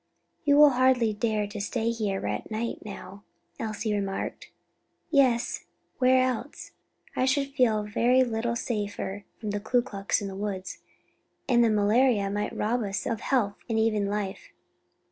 [0.45, 3.21] "You will hardly dare stay here at night now?"
[3.59, 4.49] Elsie remarked.
[5.11, 5.65] "Yes;
[5.99, 6.71] where else?
[7.15, 10.79] I should feel very little safer from the Ku Klux in the woods,
[11.47, 14.51] and the malaria might rob us all of health and even life."